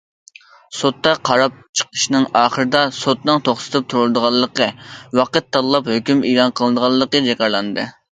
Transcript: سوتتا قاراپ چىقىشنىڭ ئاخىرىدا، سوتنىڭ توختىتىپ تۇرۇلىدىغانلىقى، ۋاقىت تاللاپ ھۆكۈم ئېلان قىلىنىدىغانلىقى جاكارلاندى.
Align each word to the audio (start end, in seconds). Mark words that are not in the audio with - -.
سوتتا 0.75 1.09
قاراپ 1.27 1.57
چىقىشنىڭ 1.81 2.23
ئاخىرىدا، 2.39 2.81
سوتنىڭ 2.99 3.43
توختىتىپ 3.49 3.91
تۇرۇلىدىغانلىقى، 3.93 4.69
ۋاقىت 5.21 5.51
تاللاپ 5.57 5.91
ھۆكۈم 5.93 6.25
ئېلان 6.31 6.55
قىلىنىدىغانلىقى 6.61 7.23
جاكارلاندى. 7.29 7.87